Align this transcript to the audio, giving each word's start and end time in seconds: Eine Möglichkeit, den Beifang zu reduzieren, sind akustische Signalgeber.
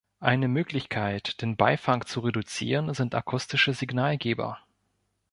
Eine 0.19 0.47
Möglichkeit, 0.47 1.43
den 1.43 1.55
Beifang 1.57 2.07
zu 2.07 2.21
reduzieren, 2.21 2.91
sind 2.95 3.13
akustische 3.13 3.75
Signalgeber. 3.75 4.57